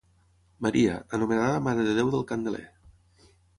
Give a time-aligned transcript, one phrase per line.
[0.65, 2.65] Maria, anomenada Mare de Déu del Candeler.